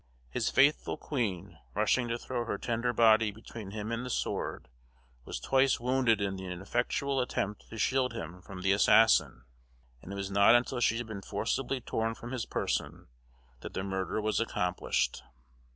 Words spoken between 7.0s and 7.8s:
attempt to